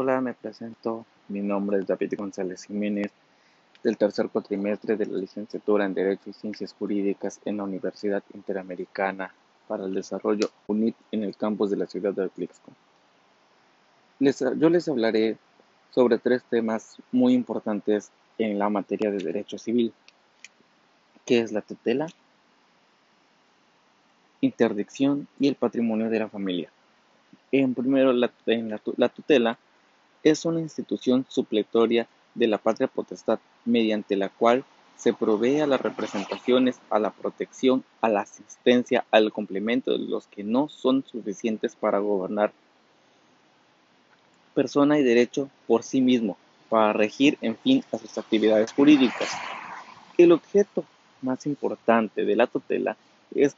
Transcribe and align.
Hola, 0.00 0.20
me 0.20 0.32
presento. 0.32 1.04
Mi 1.26 1.40
nombre 1.40 1.80
es 1.80 1.86
David 1.88 2.14
González 2.16 2.66
Jiménez, 2.66 3.10
del 3.82 3.96
tercer 3.96 4.28
cuatrimestre 4.28 4.96
de 4.96 5.06
la 5.06 5.18
licenciatura 5.18 5.86
en 5.86 5.92
Derecho 5.92 6.30
y 6.30 6.34
Ciencias 6.34 6.72
Jurídicas 6.72 7.40
en 7.44 7.56
la 7.56 7.64
Universidad 7.64 8.22
Interamericana 8.32 9.34
para 9.66 9.86
el 9.86 9.94
Desarrollo 9.94 10.50
UNIT 10.68 10.94
en 11.10 11.24
el 11.24 11.36
campus 11.36 11.70
de 11.70 11.78
la 11.78 11.86
ciudad 11.86 12.12
de 12.12 12.26
Atlixco. 12.26 12.70
yo 14.20 14.70
les 14.70 14.88
hablaré 14.88 15.36
sobre 15.90 16.18
tres 16.18 16.44
temas 16.44 16.98
muy 17.10 17.34
importantes 17.34 18.12
en 18.38 18.56
la 18.56 18.70
materia 18.70 19.10
de 19.10 19.18
derecho 19.18 19.58
civil, 19.58 19.92
que 21.26 21.40
es 21.40 21.50
la 21.50 21.62
tutela, 21.62 22.06
interdicción 24.42 25.26
y 25.40 25.48
el 25.48 25.56
patrimonio 25.56 26.08
de 26.08 26.20
la 26.20 26.28
familia. 26.28 26.70
En 27.50 27.74
primero, 27.74 28.12
la, 28.12 28.30
la, 28.46 29.08
tutela 29.08 29.58
es 30.30 30.44
una 30.44 30.60
institución 30.60 31.26
supletoria 31.28 32.06
de 32.34 32.46
la 32.46 32.58
patria 32.58 32.88
potestad 32.88 33.38
mediante 33.64 34.16
la 34.16 34.28
cual 34.28 34.64
se 34.96 35.12
provee 35.12 35.60
a 35.60 35.66
las 35.66 35.80
representaciones, 35.80 36.80
a 36.90 36.98
la 36.98 37.10
protección, 37.10 37.84
a 38.00 38.08
la 38.08 38.20
asistencia, 38.20 39.04
al 39.10 39.32
complemento 39.32 39.92
de 39.92 39.98
los 39.98 40.26
que 40.26 40.42
no 40.42 40.68
son 40.68 41.04
suficientes 41.04 41.76
para 41.76 42.00
gobernar 42.00 42.52
persona 44.54 44.98
y 44.98 45.04
derecho 45.04 45.48
por 45.68 45.84
sí 45.84 46.00
mismo, 46.00 46.36
para 46.68 46.92
regir, 46.92 47.38
en 47.42 47.56
fin, 47.56 47.84
a 47.92 47.98
sus 47.98 48.18
actividades 48.18 48.72
jurídicas. 48.72 49.30
El 50.16 50.32
objeto 50.32 50.84
más 51.22 51.46
importante 51.46 52.24
de 52.24 52.34
la 52.34 52.48
tutela 52.48 52.96
es 53.34 53.54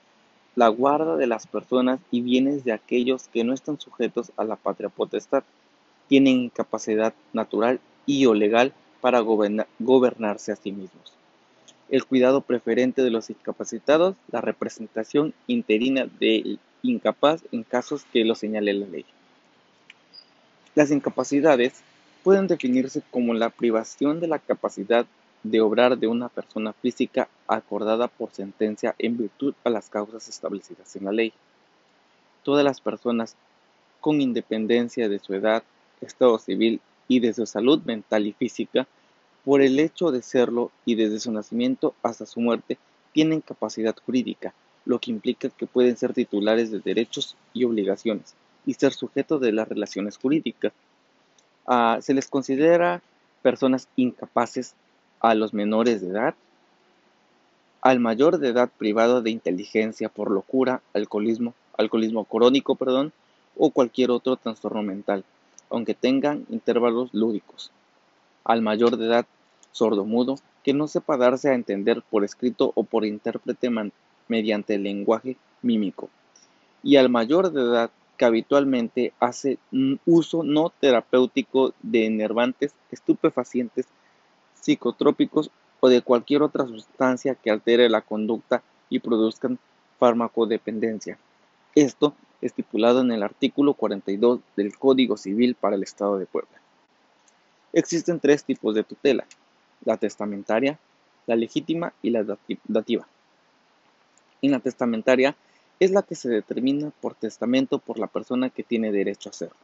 la 0.56 0.68
guarda 0.68 1.16
de 1.16 1.26
las 1.26 1.46
personas 1.46 2.00
y 2.10 2.20
bienes 2.20 2.64
de 2.64 2.72
aquellos 2.72 3.28
que 3.28 3.44
no 3.44 3.54
están 3.54 3.80
sujetos 3.80 4.30
a 4.36 4.44
la 4.44 4.56
patria 4.56 4.90
potestad, 4.90 5.42
tienen 6.10 6.40
incapacidad 6.40 7.14
natural 7.32 7.78
y 8.04 8.26
o 8.26 8.34
legal 8.34 8.74
para 9.00 9.20
gobernarse 9.20 10.50
a 10.50 10.56
sí 10.56 10.72
mismos. 10.72 11.14
El 11.88 12.04
cuidado 12.04 12.40
preferente 12.40 13.02
de 13.02 13.10
los 13.10 13.30
incapacitados, 13.30 14.16
la 14.32 14.40
representación 14.40 15.34
interina 15.46 16.08
del 16.18 16.58
incapaz 16.82 17.42
en 17.52 17.62
casos 17.62 18.04
que 18.12 18.24
lo 18.24 18.34
señale 18.34 18.72
la 18.72 18.86
ley. 18.86 19.04
Las 20.74 20.90
incapacidades 20.90 21.74
pueden 22.24 22.48
definirse 22.48 23.02
como 23.12 23.32
la 23.32 23.50
privación 23.50 24.18
de 24.18 24.26
la 24.26 24.40
capacidad 24.40 25.06
de 25.44 25.60
obrar 25.60 25.96
de 25.96 26.08
una 26.08 26.28
persona 26.28 26.72
física 26.72 27.28
acordada 27.46 28.08
por 28.08 28.32
sentencia 28.32 28.96
en 28.98 29.16
virtud 29.16 29.54
a 29.62 29.70
las 29.70 29.88
causas 29.88 30.28
establecidas 30.28 30.96
en 30.96 31.04
la 31.04 31.12
ley. 31.12 31.32
Todas 32.42 32.64
las 32.64 32.80
personas, 32.80 33.36
con 34.00 34.20
independencia 34.20 35.08
de 35.08 35.20
su 35.20 35.34
edad, 35.34 35.62
estado 36.00 36.38
civil 36.38 36.80
y 37.08 37.20
de 37.20 37.32
su 37.32 37.46
salud 37.46 37.80
mental 37.84 38.26
y 38.26 38.32
física, 38.32 38.86
por 39.44 39.62
el 39.62 39.78
hecho 39.80 40.10
de 40.10 40.22
serlo 40.22 40.70
y 40.84 40.94
desde 40.94 41.20
su 41.20 41.32
nacimiento 41.32 41.94
hasta 42.02 42.26
su 42.26 42.40
muerte, 42.40 42.78
tienen 43.12 43.40
capacidad 43.40 43.96
jurídica, 44.04 44.54
lo 44.84 44.98
que 44.98 45.10
implica 45.10 45.48
que 45.48 45.66
pueden 45.66 45.96
ser 45.96 46.12
titulares 46.12 46.70
de 46.70 46.80
derechos 46.80 47.36
y 47.52 47.64
obligaciones 47.64 48.34
y 48.66 48.74
ser 48.74 48.92
sujetos 48.92 49.40
de 49.40 49.52
las 49.52 49.68
relaciones 49.68 50.18
jurídicas. 50.18 50.72
Ah, 51.66 51.98
se 52.00 52.14
les 52.14 52.28
considera 52.28 53.02
personas 53.42 53.88
incapaces 53.96 54.74
a 55.20 55.34
los 55.34 55.54
menores 55.54 56.00
de 56.00 56.08
edad, 56.08 56.34
al 57.82 58.00
mayor 58.00 58.38
de 58.38 58.48
edad 58.48 58.70
privado 58.76 59.22
de 59.22 59.30
inteligencia 59.30 60.08
por 60.08 60.30
locura, 60.30 60.82
alcoholismo, 60.92 61.54
alcoholismo 61.78 62.24
crónico, 62.24 62.74
perdón, 62.74 63.12
o 63.56 63.70
cualquier 63.70 64.10
otro 64.10 64.36
trastorno 64.36 64.82
mental, 64.82 65.24
aunque 65.70 65.94
tengan 65.94 66.46
intervalos 66.50 67.14
lúdicos, 67.14 67.70
al 68.44 68.62
mayor 68.62 68.96
de 68.96 69.06
edad 69.06 69.26
sordomudo 69.72 70.36
que 70.62 70.74
no 70.74 70.88
sepa 70.88 71.16
darse 71.16 71.48
a 71.48 71.54
entender 71.54 72.02
por 72.02 72.24
escrito 72.24 72.72
o 72.74 72.84
por 72.84 73.04
intérprete 73.04 73.70
mediante 74.28 74.74
el 74.74 74.82
lenguaje 74.82 75.36
mímico, 75.62 76.10
y 76.82 76.96
al 76.96 77.08
mayor 77.08 77.52
de 77.52 77.62
edad 77.62 77.90
que 78.16 78.24
habitualmente 78.26 79.14
hace 79.18 79.58
uso 80.04 80.42
no 80.42 80.68
terapéutico 80.68 81.72
de 81.82 82.04
enervantes, 82.04 82.74
estupefacientes, 82.90 83.86
psicotrópicos 84.60 85.50
o 85.80 85.88
de 85.88 86.02
cualquier 86.02 86.42
otra 86.42 86.66
sustancia 86.66 87.34
que 87.34 87.50
altere 87.50 87.88
la 87.88 88.02
conducta 88.02 88.62
y 88.90 88.98
produzcan 88.98 89.58
farmacodependencia. 89.98 91.18
Esto 91.74 92.14
estipulado 92.42 93.00
en 93.00 93.12
el 93.12 93.22
artículo 93.22 93.74
42 93.74 94.40
del 94.56 94.76
Código 94.76 95.16
Civil 95.16 95.54
para 95.54 95.76
el 95.76 95.82
Estado 95.82 96.18
de 96.18 96.26
Puebla. 96.26 96.60
Existen 97.72 98.20
tres 98.20 98.44
tipos 98.44 98.74
de 98.74 98.82
tutela, 98.82 99.26
la 99.84 99.96
testamentaria, 99.96 100.78
la 101.26 101.36
legítima 101.36 101.92
y 102.02 102.10
la 102.10 102.24
dativa. 102.66 103.06
En 104.42 104.50
la 104.52 104.60
testamentaria 104.60 105.36
es 105.78 105.90
la 105.90 106.02
que 106.02 106.14
se 106.14 106.28
determina 106.28 106.90
por 107.00 107.14
testamento 107.14 107.78
por 107.78 107.98
la 107.98 108.06
persona 108.06 108.50
que 108.50 108.62
tiene 108.62 108.92
derecho 108.92 109.28
a 109.28 109.30
hacerlo. 109.30 109.56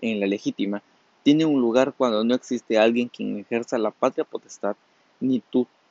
En 0.00 0.20
la 0.20 0.26
legítima 0.26 0.82
tiene 1.22 1.44
un 1.44 1.60
lugar 1.60 1.94
cuando 1.96 2.22
no 2.24 2.34
existe 2.34 2.78
alguien 2.78 3.08
quien 3.08 3.38
ejerza 3.38 3.78
la 3.78 3.90
patria 3.90 4.24
potestad 4.24 4.76
ni, 5.20 5.42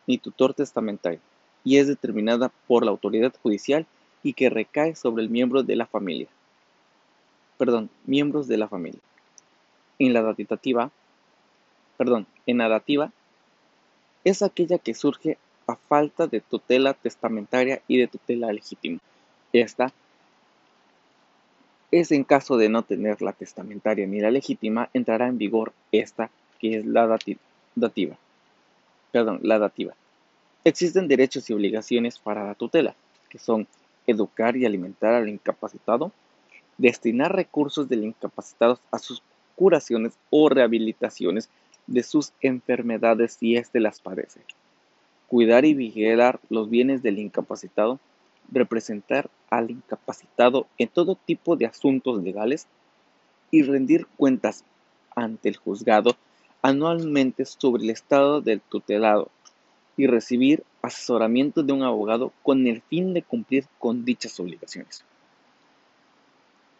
ni 0.05 0.17
tutor 0.17 0.53
testamentario, 0.53 1.19
y 1.63 1.77
es 1.77 1.87
determinada 1.87 2.51
por 2.67 2.85
la 2.85 2.91
autoridad 2.91 3.33
judicial 3.41 3.87
y 4.23 4.33
que 4.33 4.49
recae 4.49 4.95
sobre 4.95 5.23
el 5.23 5.29
miembro 5.29 5.63
de 5.63 5.75
la 5.75 5.85
familia. 5.85 6.27
Perdón, 7.57 7.89
miembros 8.05 8.47
de 8.47 8.57
la 8.57 8.67
familia. 8.67 9.01
En 9.99 10.13
la 10.13 10.21
datativa, 10.21 10.89
perdón, 11.97 12.25
en 12.47 12.57
la 12.57 12.69
dativa 12.69 13.11
es 14.23 14.41
aquella 14.41 14.77
que 14.79 14.93
surge 14.93 15.37
a 15.67 15.75
falta 15.75 16.27
de 16.27 16.41
tutela 16.41 16.93
testamentaria 16.93 17.81
y 17.87 17.97
de 17.97 18.07
tutela 18.07 18.51
legítima. 18.51 18.99
Esta 19.51 19.93
es 21.91 22.11
en 22.11 22.23
caso 22.23 22.57
de 22.57 22.69
no 22.69 22.81
tener 22.81 23.21
la 23.21 23.33
testamentaria 23.33 24.07
ni 24.07 24.19
la 24.19 24.31
legítima, 24.31 24.89
entrará 24.93 25.27
en 25.27 25.37
vigor 25.37 25.73
esta, 25.91 26.31
que 26.59 26.77
es 26.77 26.85
la 26.85 27.05
dativa. 27.75 28.17
Perdón, 29.11 29.39
la 29.43 29.59
dativa. 29.59 29.93
Existen 30.63 31.07
derechos 31.07 31.49
y 31.49 31.53
obligaciones 31.53 32.17
para 32.17 32.45
la 32.45 32.55
tutela, 32.55 32.95
que 33.29 33.37
son 33.37 33.67
educar 34.07 34.55
y 34.57 34.65
alimentar 34.65 35.13
al 35.13 35.29
incapacitado, 35.29 36.11
destinar 36.77 37.35
recursos 37.35 37.87
del 37.87 38.03
incapacitado 38.03 38.79
a 38.91 38.99
sus 38.99 39.21
curaciones 39.55 40.13
o 40.29 40.49
rehabilitaciones 40.49 41.49
de 41.87 42.03
sus 42.03 42.33
enfermedades 42.41 43.33
si 43.33 43.55
éste 43.55 43.79
las 43.79 43.99
padece, 43.99 44.41
cuidar 45.27 45.65
y 45.65 45.73
vigilar 45.73 46.39
los 46.49 46.69
bienes 46.69 47.03
del 47.03 47.19
incapacitado, 47.19 47.99
representar 48.51 49.29
al 49.49 49.71
incapacitado 49.71 50.67
en 50.77 50.89
todo 50.89 51.15
tipo 51.15 51.55
de 51.55 51.65
asuntos 51.65 52.21
legales 52.23 52.67
y 53.51 53.63
rendir 53.63 54.07
cuentas 54.17 54.63
ante 55.15 55.49
el 55.49 55.57
juzgado 55.57 56.15
anualmente 56.61 57.45
sobre 57.45 57.83
el 57.83 57.89
estado 57.89 58.41
del 58.41 58.61
tutelado 58.61 59.29
y 59.95 60.07
recibir 60.07 60.63
asesoramiento 60.81 61.63
de 61.63 61.73
un 61.73 61.83
abogado 61.83 62.31
con 62.41 62.65
el 62.67 62.81
fin 62.81 63.13
de 63.13 63.21
cumplir 63.21 63.65
con 63.79 64.05
dichas 64.05 64.39
obligaciones. 64.39 65.03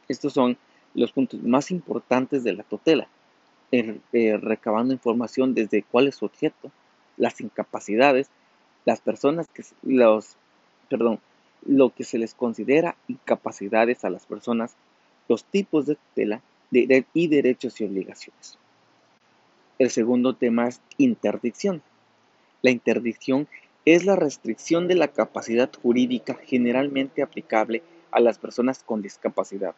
Estos 0.08 0.34
son 0.34 0.58
los 0.94 1.12
puntos 1.12 1.42
más 1.42 1.72
importantes 1.72 2.44
de 2.44 2.54
la 2.54 2.64
tutela, 2.64 3.08
eh, 3.72 4.00
recabando 4.40 4.94
información 4.94 5.54
desde 5.54 5.84
cuál 5.84 6.08
es 6.08 6.16
su 6.16 6.26
objeto, 6.26 6.72
las 7.18 7.42
incapacidades, 7.42 8.30
las 8.86 9.02
personas 9.02 9.48
que 9.48 9.64
los, 9.82 10.36
perdón, 10.90 11.20
lo 11.66 11.90
que 11.92 12.04
se 12.04 12.18
les 12.18 12.34
considera 12.34 12.96
incapacidades 13.08 14.04
a 14.04 14.10
las 14.10 14.26
personas, 14.26 14.76
los 15.28 15.46
tipos 15.46 15.86
de 15.86 15.96
tutela 15.96 16.42
y 16.72 17.28
derechos 17.28 17.80
y 17.80 17.86
obligaciones. 17.86 18.58
El 19.80 19.90
segundo 19.90 20.36
tema 20.36 20.68
es 20.68 20.82
interdicción. 20.98 21.82
La 22.64 22.72
interdicción 22.72 23.48
es 23.84 24.06
la 24.06 24.16
restricción 24.16 24.88
de 24.88 24.96
la 24.96 25.10
capacidad 25.10 25.70
jurídica 25.82 26.36
generalmente 26.46 27.22
aplicable 27.22 27.84
a 28.10 28.22
las 28.22 28.40
personas 28.40 28.84
con 28.84 29.02
discapacidad, 29.02 29.76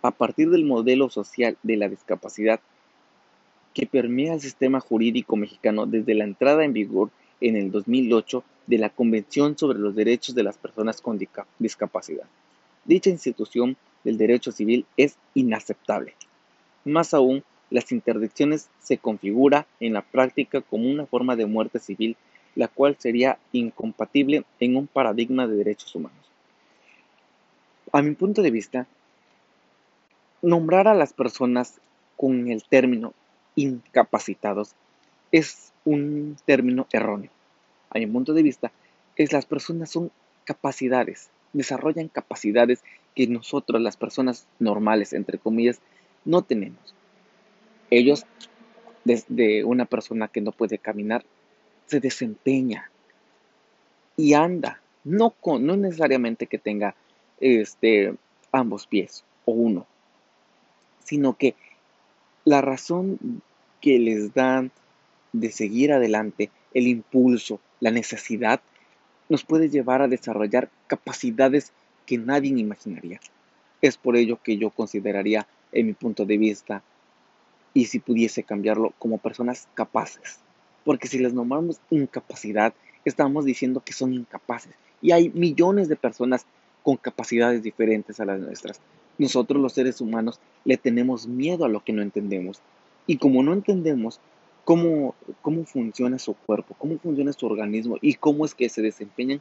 a 0.00 0.10
partir 0.10 0.48
del 0.48 0.64
modelo 0.64 1.10
social 1.10 1.58
de 1.62 1.76
la 1.76 1.88
discapacidad 1.88 2.60
que 3.74 3.86
permea 3.86 4.32
el 4.32 4.40
sistema 4.40 4.80
jurídico 4.80 5.36
mexicano 5.36 5.84
desde 5.84 6.14
la 6.14 6.24
entrada 6.24 6.64
en 6.64 6.72
vigor 6.72 7.10
en 7.42 7.56
el 7.56 7.70
2008 7.70 8.42
de 8.68 8.78
la 8.78 8.88
Convención 8.88 9.58
sobre 9.58 9.78
los 9.78 9.94
Derechos 9.94 10.34
de 10.34 10.44
las 10.44 10.56
Personas 10.56 11.02
con 11.02 11.18
Discapacidad. 11.58 12.24
Dicha 12.86 13.10
institución 13.10 13.76
del 14.02 14.16
derecho 14.16 14.50
civil 14.50 14.86
es 14.96 15.16
inaceptable. 15.34 16.14
Más 16.86 17.12
aún, 17.12 17.44
las 17.70 17.92
interdicciones 17.92 18.68
se 18.80 18.98
configura 18.98 19.66
en 19.80 19.94
la 19.94 20.02
práctica 20.02 20.60
como 20.60 20.88
una 20.88 21.06
forma 21.06 21.36
de 21.36 21.46
muerte 21.46 21.78
civil, 21.78 22.16
la 22.54 22.68
cual 22.68 22.96
sería 22.98 23.38
incompatible 23.52 24.44
en 24.60 24.76
un 24.76 24.86
paradigma 24.86 25.46
de 25.46 25.56
derechos 25.56 25.94
humanos. 25.94 26.18
A 27.92 28.02
mi 28.02 28.14
punto 28.14 28.42
de 28.42 28.50
vista, 28.50 28.86
nombrar 30.42 30.88
a 30.88 30.94
las 30.94 31.12
personas 31.12 31.80
con 32.16 32.48
el 32.48 32.64
término 32.64 33.14
incapacitados 33.56 34.74
es 35.32 35.72
un 35.84 36.36
término 36.44 36.86
erróneo. 36.92 37.30
A 37.90 37.98
mi 37.98 38.06
punto 38.06 38.34
de 38.34 38.42
vista, 38.42 38.72
es 39.16 39.32
las 39.32 39.46
personas 39.46 39.90
son 39.90 40.10
capacidades, 40.44 41.30
desarrollan 41.52 42.08
capacidades 42.08 42.82
que 43.14 43.26
nosotros, 43.26 43.80
las 43.80 43.96
personas 43.96 44.46
normales, 44.58 45.12
entre 45.12 45.38
comillas, 45.38 45.80
no 46.24 46.42
tenemos. 46.42 46.94
Ellos, 47.96 48.26
desde 49.04 49.62
una 49.62 49.84
persona 49.84 50.26
que 50.26 50.40
no 50.40 50.50
puede 50.50 50.78
caminar, 50.78 51.24
se 51.86 52.00
desempeña 52.00 52.90
y 54.16 54.34
anda, 54.34 54.80
no, 55.04 55.30
con, 55.30 55.64
no 55.64 55.76
necesariamente 55.76 56.48
que 56.48 56.58
tenga 56.58 56.96
este, 57.38 58.14
ambos 58.50 58.88
pies 58.88 59.24
o 59.44 59.52
uno, 59.52 59.86
sino 61.04 61.36
que 61.36 61.54
la 62.44 62.60
razón 62.60 63.42
que 63.80 64.00
les 64.00 64.34
dan 64.34 64.72
de 65.32 65.52
seguir 65.52 65.92
adelante, 65.92 66.50
el 66.72 66.88
impulso, 66.88 67.60
la 67.78 67.92
necesidad, 67.92 68.60
nos 69.28 69.44
puede 69.44 69.68
llevar 69.68 70.02
a 70.02 70.08
desarrollar 70.08 70.68
capacidades 70.88 71.72
que 72.06 72.18
nadie 72.18 72.58
imaginaría. 72.58 73.20
Es 73.82 73.96
por 73.96 74.16
ello 74.16 74.40
que 74.42 74.56
yo 74.56 74.70
consideraría, 74.70 75.46
en 75.70 75.86
mi 75.86 75.92
punto 75.92 76.24
de 76.24 76.38
vista, 76.38 76.82
y 77.74 77.86
si 77.86 77.98
pudiese 77.98 78.44
cambiarlo, 78.44 78.94
como 78.98 79.18
personas 79.18 79.68
capaces. 79.74 80.38
Porque 80.84 81.08
si 81.08 81.18
les 81.18 81.34
nombramos 81.34 81.80
incapacidad, 81.90 82.72
estamos 83.04 83.44
diciendo 83.44 83.82
que 83.84 83.92
son 83.92 84.14
incapaces. 84.14 84.74
Y 85.02 85.10
hay 85.10 85.28
millones 85.30 85.88
de 85.88 85.96
personas 85.96 86.46
con 86.82 86.96
capacidades 86.96 87.62
diferentes 87.62 88.20
a 88.20 88.24
las 88.24 88.38
nuestras. 88.40 88.80
Nosotros 89.18 89.60
los 89.60 89.72
seres 89.72 90.00
humanos 90.00 90.40
le 90.64 90.76
tenemos 90.76 91.26
miedo 91.26 91.64
a 91.64 91.68
lo 91.68 91.82
que 91.82 91.92
no 91.92 92.02
entendemos. 92.02 92.60
Y 93.06 93.18
como 93.18 93.42
no 93.42 93.52
entendemos 93.52 94.20
cómo, 94.64 95.14
cómo 95.42 95.64
funciona 95.64 96.18
su 96.18 96.34
cuerpo, 96.34 96.74
cómo 96.78 96.98
funciona 96.98 97.32
su 97.32 97.46
organismo 97.46 97.98
y 98.00 98.14
cómo 98.14 98.44
es 98.44 98.54
que 98.54 98.68
se 98.68 98.82
desempeñan, 98.82 99.40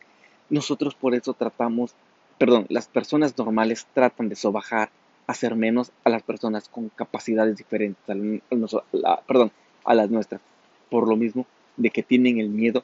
nosotros 0.49 0.95
por 0.95 1.15
eso 1.15 1.33
tratamos, 1.33 1.95
perdón, 2.37 2.65
las 2.69 2.87
personas 2.87 3.37
normales 3.37 3.87
tratan 3.93 4.29
de 4.29 4.35
sobajar, 4.35 4.89
hacer 5.33 5.55
menos 5.55 5.91
a 6.03 6.09
las 6.09 6.23
personas 6.23 6.69
con 6.69 6.89
capacidades 6.89 7.57
diferentes, 7.57 8.03
a 8.09 9.93
las 9.93 10.09
nuestras. 10.09 10.41
Por 10.89 11.07
lo 11.07 11.15
mismo 11.15 11.45
de 11.77 11.89
que 11.89 12.03
tienen 12.03 12.39
el 12.39 12.49
miedo, 12.49 12.83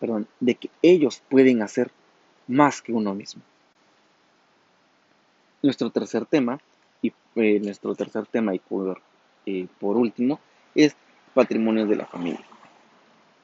perdón, 0.00 0.26
de 0.40 0.54
que 0.56 0.70
ellos 0.82 1.22
pueden 1.28 1.62
hacer 1.62 1.90
más 2.46 2.82
que 2.82 2.92
uno 2.92 3.14
mismo. 3.14 3.42
Nuestro 5.62 5.90
tercer 5.90 6.26
tema, 6.26 6.60
y 7.00 7.12
eh, 7.36 7.60
nuestro 7.60 7.94
tercer 7.94 8.26
tema 8.26 8.54
y 8.54 8.58
por, 8.58 9.00
eh, 9.46 9.66
por 9.78 9.96
último, 9.96 10.40
es 10.74 10.96
patrimonio 11.34 11.86
de 11.86 11.96
la 11.96 12.06
familia. 12.06 12.44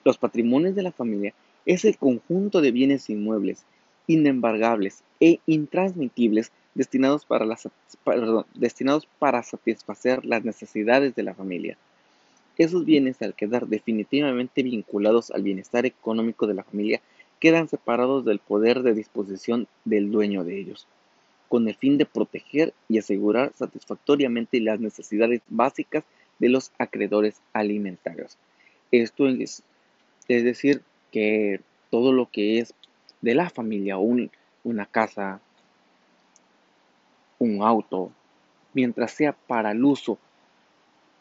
Los 0.05 0.19
patrimonios 0.19 0.75
de 0.75 0.83
la 0.83 0.93
familia 0.93 1.35
es 1.67 1.85
el 1.85 1.99
conjunto 1.99 2.61
de 2.61 2.73
bienes 2.73 3.11
inmuebles, 3.11 3.65
inembargables 4.07 5.03
e 5.21 5.41
intransmitibles 5.47 6.53
destinados 6.75 7.25
para, 7.25 7.47
destinados 8.55 9.07
para 9.19 9.43
satisfacer 9.43 10.25
las 10.25 10.45
necesidades 10.45 11.15
de 11.15 11.23
la 11.23 11.35
familia. 11.35 11.77
Esos 12.59 12.85
bienes, 12.85 13.21
al 13.23 13.35
quedar 13.35 13.67
definitivamente 13.67 14.63
vinculados 14.63 15.31
al 15.31 15.43
bienestar 15.43 15.87
económico 15.87 16.47
de 16.47 16.55
la 16.55 16.65
familia, 16.65 17.01
quedan 17.39 17.69
separados 17.69 18.25
del 18.25 18.39
poder 18.39 18.83
de 18.83 18.95
disposición 18.95 19.67
del 19.85 20.11
dueño 20.11 20.45
de 20.45 20.61
ellos, 20.61 20.87
con 21.49 21.69
el 21.69 21.75
fin 21.75 21.97
de 21.97 22.07
proteger 22.07 22.75
y 22.89 22.99
asegurar 22.99 23.53
satisfactoriamente 23.55 24.61
las 24.61 24.79
necesidades 24.79 25.41
básicas 25.49 26.05
de 26.39 26.51
los 26.51 26.71
acreedores 26.79 27.41
alimentarios. 27.53 28.37
Esto 28.93 29.27
es, 29.29 29.63
es 30.29 30.45
decir, 30.45 30.83
que 31.11 31.61
todo 31.91 32.13
lo 32.13 32.27
que 32.27 32.59
es 32.59 32.75
de 33.21 33.35
la 33.35 33.51
familia, 33.51 33.97
una 33.99 34.87
casa, 34.87 35.41
un 37.41 37.63
auto, 37.63 38.13
mientras 38.75 39.11
sea 39.11 39.33
para 39.33 39.73
el 39.73 39.85
uso 39.85 40.19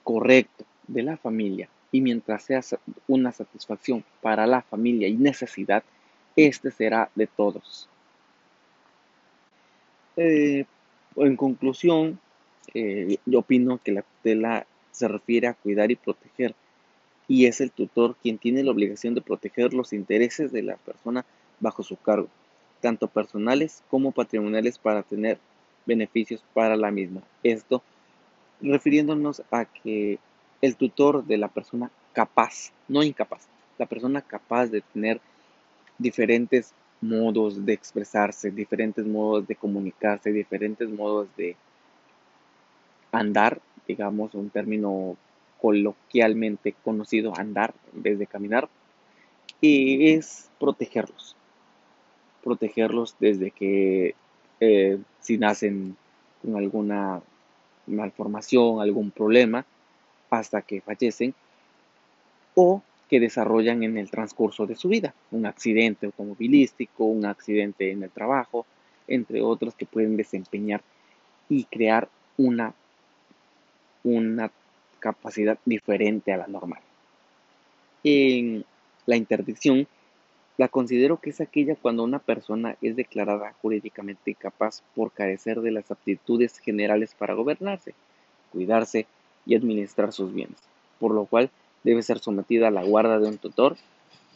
correcto 0.03 0.65
de 0.87 1.01
la 1.01 1.17
familia 1.17 1.69
y 1.91 2.01
mientras 2.01 2.43
sea 2.43 2.61
una 3.07 3.31
satisfacción 3.31 4.03
para 4.21 4.45
la 4.45 4.61
familia 4.61 5.07
y 5.07 5.15
necesidad, 5.15 5.83
este 6.35 6.69
será 6.69 7.09
de 7.15 7.25
todos. 7.25 7.89
Eh, 10.17 10.65
en 11.15 11.35
conclusión, 11.35 12.19
eh, 12.73 13.17
yo 13.25 13.39
opino 13.39 13.79
que 13.83 13.93
la 13.93 14.03
tutela 14.03 14.67
se 14.91 15.07
refiere 15.07 15.47
a 15.47 15.53
cuidar 15.53 15.89
y 15.89 15.95
proteger, 15.95 16.53
y 17.27 17.45
es 17.45 17.61
el 17.61 17.71
tutor 17.71 18.15
quien 18.21 18.37
tiene 18.37 18.63
la 18.63 18.71
obligación 18.71 19.15
de 19.15 19.21
proteger 19.21 19.73
los 19.73 19.93
intereses 19.93 20.51
de 20.51 20.63
la 20.63 20.75
persona 20.75 21.25
bajo 21.59 21.83
su 21.83 21.95
cargo, 21.95 22.27
tanto 22.81 23.07
personales 23.07 23.83
como 23.89 24.11
patrimoniales 24.11 24.77
para 24.77 25.03
tener 25.03 25.39
beneficios 25.89 26.43
para 26.53 26.77
la 26.77 26.91
misma. 26.91 27.21
Esto 27.43 27.83
refiriéndonos 28.61 29.41
a 29.51 29.65
que 29.65 30.19
el 30.61 30.75
tutor 30.75 31.25
de 31.25 31.37
la 31.37 31.47
persona 31.47 31.89
capaz, 32.13 32.71
no 32.87 33.03
incapaz, 33.03 33.47
la 33.77 33.85
persona 33.85 34.21
capaz 34.21 34.67
de 34.67 34.81
tener 34.81 35.19
diferentes 35.97 36.73
modos 37.01 37.65
de 37.65 37.73
expresarse, 37.73 38.51
diferentes 38.51 39.05
modos 39.05 39.47
de 39.47 39.55
comunicarse, 39.55 40.31
diferentes 40.31 40.89
modos 40.89 41.27
de 41.37 41.55
andar, 43.11 43.59
digamos, 43.87 44.35
un 44.35 44.49
término 44.49 45.17
coloquialmente 45.61 46.75
conocido, 46.83 47.33
andar 47.37 47.73
en 47.95 48.03
vez 48.03 48.19
de 48.19 48.27
caminar, 48.27 48.69
y 49.61 50.11
es 50.11 50.49
protegerlos. 50.59 51.35
Protegerlos 52.43 53.15
desde 53.19 53.51
que 53.51 54.15
eh, 54.59 54.99
si 55.19 55.37
nacen 55.37 55.95
con 56.41 56.55
alguna 56.55 57.21
malformación, 57.87 58.81
algún 58.81 59.11
problema, 59.11 59.65
hasta 60.29 60.61
que 60.61 60.81
fallecen, 60.81 61.33
o 62.55 62.81
que 63.09 63.19
desarrollan 63.19 63.83
en 63.83 63.97
el 63.97 64.11
transcurso 64.11 64.67
de 64.67 64.75
su 64.75 64.89
vida, 64.89 65.13
un 65.31 65.45
accidente 65.45 66.05
automovilístico, 66.05 67.05
un 67.05 67.25
accidente 67.25 67.91
en 67.91 68.03
el 68.03 68.11
trabajo, 68.11 68.65
entre 69.07 69.41
otros 69.41 69.73
que 69.73 69.87
pueden 69.87 70.15
desempeñar 70.15 70.81
y 71.49 71.63
crear 71.63 72.07
una, 72.37 72.73
una 74.03 74.51
capacidad 74.99 75.57
diferente 75.65 76.31
a 76.31 76.37
la 76.37 76.47
normal. 76.47 76.81
En 78.03 78.63
la 79.07 79.15
interdicción, 79.15 79.87
la 80.59 80.67
considero 80.67 81.21
que 81.21 81.29
es 81.29 81.39
aquella 81.39 81.77
cuando 81.77 82.03
una 82.03 82.19
persona 82.19 82.75
es 82.81 82.97
declarada 82.97 83.53
jurídicamente 83.61 84.31
incapaz 84.31 84.83
por 84.93 85.13
carecer 85.13 85.61
de 85.61 85.71
las 85.71 85.89
aptitudes 85.89 86.57
generales 86.57 87.15
para 87.17 87.33
gobernarse, 87.33 87.93
cuidarse 88.51 89.05
y 89.45 89.55
administrar 89.55 90.11
sus 90.11 90.33
bienes, 90.33 90.57
por 90.99 91.13
lo 91.13 91.23
cual 91.23 91.49
debe 91.85 92.03
ser 92.03 92.19
sometida 92.19 92.67
a 92.67 92.71
la 92.71 92.83
guarda 92.83 93.19
de 93.19 93.29
un 93.29 93.37
tutor. 93.37 93.77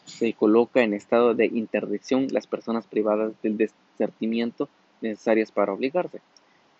Se 0.06 0.32
coloca 0.32 0.82
en 0.82 0.94
estado 0.94 1.34
de 1.34 1.44
interdicción 1.44 2.28
las 2.30 2.46
personas 2.46 2.86
privadas 2.86 3.34
del 3.42 3.58
desertimiento 3.58 4.70
necesarias 5.02 5.52
para 5.52 5.74
obligarse, 5.74 6.22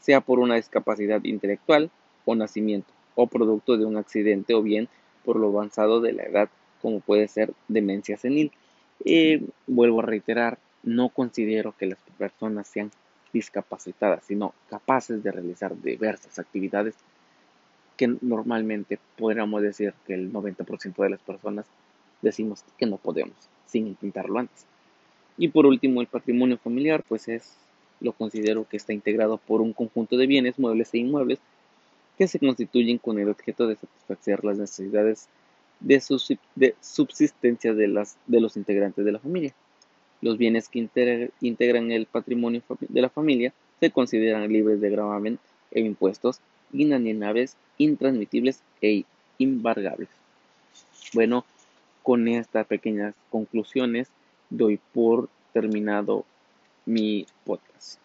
sea 0.00 0.22
por 0.22 0.38
una 0.38 0.54
discapacidad 0.54 1.22
intelectual 1.22 1.90
o 2.24 2.34
nacimiento, 2.34 2.90
o 3.14 3.26
producto 3.26 3.76
de 3.76 3.84
un 3.84 3.98
accidente 3.98 4.54
o 4.54 4.62
bien 4.62 4.88
por 5.22 5.36
lo 5.36 5.48
avanzado 5.48 6.00
de 6.00 6.14
la 6.14 6.22
edad, 6.22 6.48
como 6.80 7.00
puede 7.00 7.28
ser 7.28 7.52
demencia 7.68 8.16
senil. 8.16 8.50
Y 9.02 9.40
vuelvo 9.66 10.00
a 10.00 10.06
reiterar, 10.06 10.58
no 10.82 11.08
considero 11.08 11.74
que 11.76 11.86
las 11.86 11.98
personas 12.18 12.66
sean 12.66 12.90
discapacitadas, 13.32 14.24
sino 14.24 14.54
capaces 14.68 15.22
de 15.22 15.32
realizar 15.32 15.80
diversas 15.80 16.38
actividades 16.38 16.94
que 17.96 18.08
normalmente 18.20 18.98
podríamos 19.16 19.62
decir 19.62 19.94
que 20.06 20.14
el 20.14 20.32
90% 20.32 21.02
de 21.02 21.10
las 21.10 21.20
personas 21.20 21.66
decimos 22.22 22.64
que 22.78 22.86
no 22.86 22.96
podemos 22.96 23.36
sin 23.66 23.86
intentarlo 23.86 24.38
antes. 24.38 24.66
Y 25.36 25.48
por 25.48 25.66
último, 25.66 26.00
el 26.00 26.06
patrimonio 26.06 26.58
familiar, 26.58 27.02
pues 27.06 27.28
es, 27.28 27.56
lo 28.00 28.12
considero 28.12 28.68
que 28.68 28.76
está 28.76 28.92
integrado 28.92 29.38
por 29.38 29.60
un 29.60 29.72
conjunto 29.72 30.16
de 30.16 30.26
bienes, 30.26 30.58
muebles 30.58 30.94
e 30.94 30.98
inmuebles 30.98 31.40
que 32.16 32.28
se 32.28 32.38
constituyen 32.38 32.98
con 32.98 33.18
el 33.18 33.28
objeto 33.28 33.66
de 33.66 33.76
satisfacer 33.76 34.44
las 34.44 34.58
necesidades 34.58 35.28
de, 35.84 36.00
subsistencia 36.80 37.74
de, 37.74 37.88
las, 37.88 38.16
de 38.26 38.40
los 38.40 38.56
integrantes 38.56 39.04
de 39.04 39.12
la 39.12 39.18
familia. 39.18 39.54
Los 40.20 40.38
bienes 40.38 40.68
que 40.68 40.88
integran 41.40 41.92
el 41.92 42.06
patrimonio 42.06 42.62
de 42.80 43.02
la 43.02 43.10
familia 43.10 43.52
se 43.80 43.90
consideran 43.90 44.50
libres 44.52 44.80
de 44.80 44.90
gravamen 44.90 45.38
e 45.70 45.80
impuestos 45.80 46.40
inalienables, 46.72 47.56
intransmitibles 47.78 48.62
e 48.80 49.04
embargables. 49.38 50.08
Bueno, 51.12 51.44
con 52.02 52.26
estas 52.28 52.66
pequeñas 52.66 53.14
conclusiones 53.30 54.08
doy 54.50 54.80
por 54.92 55.28
terminado 55.52 56.24
mi 56.86 57.26
podcast. 57.44 58.03